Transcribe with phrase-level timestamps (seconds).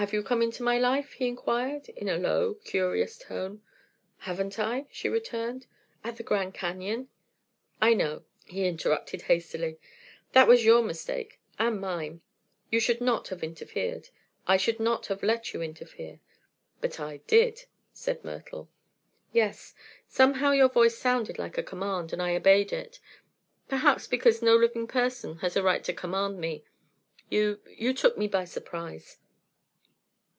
[0.00, 3.60] "Have you come into my life?" he inquired, in a low, curious tone.
[4.20, 5.66] "Haven't I?" she returned.
[6.02, 7.10] "At the Grand Canyon"
[7.82, 9.78] "I know," he interrupted hastily.
[10.32, 12.22] "That was your mistake; and mine.
[12.70, 14.08] You should not have interfered.
[14.46, 16.20] I should not have let you interfere."
[16.80, 18.70] "But I did," said Myrtle.
[19.34, 19.74] "Yes.
[20.08, 23.00] Somehow your voice sounded like a command, and I obeyed it;
[23.68, 26.64] perhaps because no living person has a right to command me.
[27.28, 29.18] You you took me by surprise."